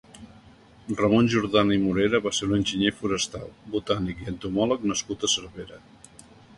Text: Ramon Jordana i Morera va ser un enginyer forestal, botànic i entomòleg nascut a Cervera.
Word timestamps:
Ramon 1.01 1.29
Jordana 1.33 1.75
i 1.75 1.83
Morera 1.83 2.23
va 2.25 2.33
ser 2.39 2.49
un 2.49 2.57
enginyer 2.59 2.95
forestal, 3.05 3.47
botànic 3.79 4.27
i 4.27 4.33
entomòleg 4.35 4.93
nascut 4.95 5.31
a 5.31 5.35
Cervera. 5.39 5.83